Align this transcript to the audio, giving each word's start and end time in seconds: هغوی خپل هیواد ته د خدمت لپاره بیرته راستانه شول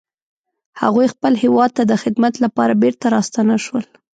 هغوی 0.81 1.07
خپل 1.13 1.33
هیواد 1.43 1.69
ته 1.77 1.83
د 1.91 1.93
خدمت 2.03 2.33
لپاره 2.45 2.73
بیرته 2.81 3.05
راستانه 3.15 3.55
شول 3.65 3.83